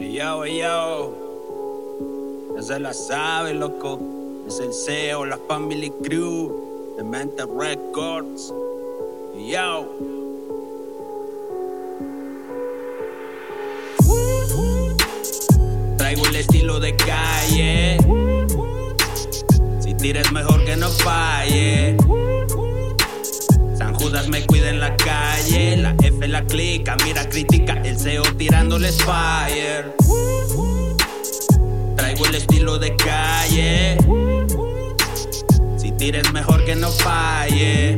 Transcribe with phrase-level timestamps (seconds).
[0.00, 1.12] Yo, yo.
[2.54, 3.98] Ya se la sabe, loco.
[4.46, 8.54] Es el CEO, la Family Crew, de Mente Records.
[9.36, 9.88] Yo.
[15.96, 17.98] Traigo el estilo de calle.
[19.80, 21.96] Si tires mejor que no falle.
[23.98, 25.76] Judas me cuida en la calle.
[25.76, 27.80] La F la clica, mira, critica.
[27.84, 29.92] El CEO tirándoles fire.
[31.96, 33.98] Traigo el estilo de calle.
[35.76, 37.96] Si tires mejor que no falle.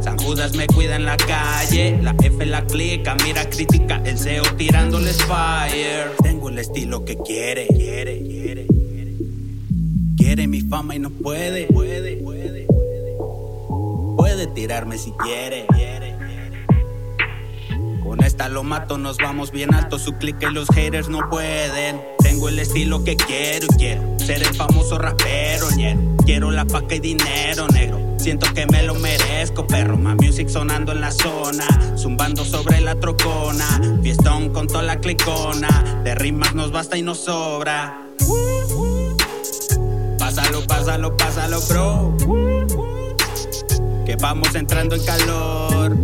[0.00, 1.98] San Judas me cuida en la calle.
[2.02, 4.02] La F la clica, mira, critica.
[4.04, 6.10] El CEO tirándoles fire.
[6.22, 8.66] Tengo el estilo que quiere, quiere, quiere.
[8.66, 9.14] Quiere,
[10.16, 11.68] quiere mi fama y no puede,
[14.38, 14.46] puede.
[14.58, 15.66] Tirarme si quiere.
[18.02, 19.98] Con esta lo mato, nos vamos bien alto.
[19.98, 22.00] Su click y los haters no pueden.
[22.20, 26.00] Tengo el estilo que quiero y quiero ser el famoso rapero, ñero.
[26.24, 27.98] Quiero la paca y dinero, negro.
[28.18, 29.96] Siento que me lo merezco, perro.
[29.96, 31.66] My music sonando en la zona.
[31.96, 33.80] Zumbando sobre la trocona.
[34.02, 36.00] Fiestón con toda la clicona.
[36.04, 38.02] De rimas nos basta y nos sobra.
[40.18, 42.77] Pásalo, pásalo, pásalo, bro.
[44.08, 45.94] Que vamos entrando en calor.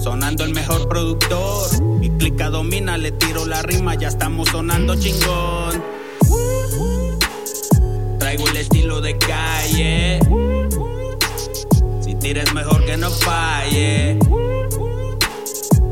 [0.00, 1.80] Sonando el mejor productor.
[2.00, 5.80] Mi clica domina, le tiro la rima, ya estamos sonando chingón.
[8.18, 10.18] Traigo el estilo de calle.
[12.00, 14.18] Si tires mejor que no falle.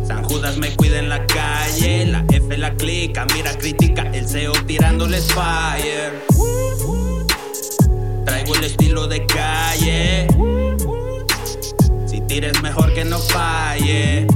[0.04, 2.06] San Judas me cuida en la calle.
[2.06, 4.10] La F la clica, mira, critica.
[4.12, 6.24] El CEO tirándoles fire.
[8.24, 9.57] Traigo el estilo de calle.
[12.06, 14.26] Si tires mejor que no falle.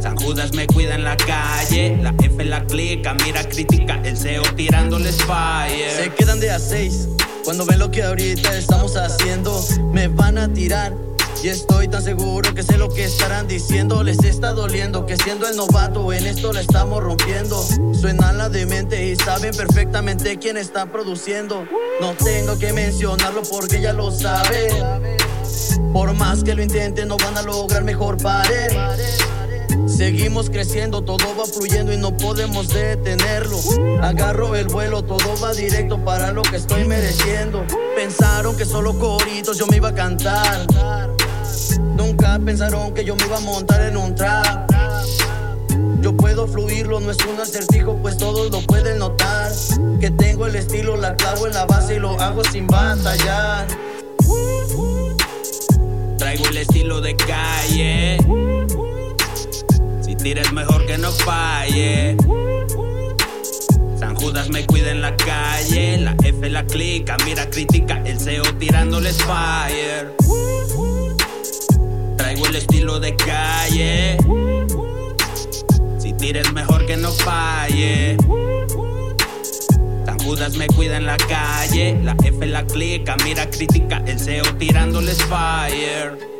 [0.00, 1.98] San Judas me cuida en la calle.
[2.00, 4.00] La F la clica, mira, critica.
[4.04, 5.90] El CEO tirándoles fire.
[5.90, 7.08] Se quedan de a seis.
[7.44, 9.62] Cuando ven lo que ahorita estamos haciendo,
[9.92, 10.94] me van a tirar.
[11.40, 14.02] Y estoy tan seguro que sé lo que estarán diciendo.
[14.02, 17.64] Les está doliendo que siendo el novato en esto la estamos rompiendo.
[17.92, 21.64] Suenan la demente y saben perfectamente quién está produciendo.
[22.00, 25.16] No tengo que mencionarlo porque ya lo saben.
[25.92, 28.72] Por más que lo intenten, no van a lograr mejor pared.
[29.86, 33.58] Seguimos creciendo, todo va fluyendo y no podemos detenerlo.
[34.02, 37.64] Agarro el vuelo, todo va directo para lo que estoy mereciendo.
[37.96, 40.66] Pensaron que solo coritos yo me iba a cantar.
[41.96, 44.70] Nunca pensaron que yo me iba a montar en un trap.
[46.00, 49.52] Yo puedo fluirlo, no es un acertijo, pues todos lo pueden notar.
[50.00, 53.66] Que tengo el estilo, la clavo en la base y lo hago sin batallar.
[56.18, 58.18] Traigo el estilo de calle.
[60.00, 62.16] Si tires mejor que no falle.
[63.98, 65.98] San Judas me cuida en la calle.
[65.98, 68.00] La F la clica, mira, critica.
[68.04, 70.14] El CEO tirándoles fire.
[72.38, 74.16] Traigo el estilo de calle.
[75.98, 78.16] Si tires mejor que no falle.
[80.06, 81.98] San Judas me cuida en la calle.
[82.04, 84.04] La F la clica, mira, critica.
[84.06, 86.37] El CEO tirándoles fire.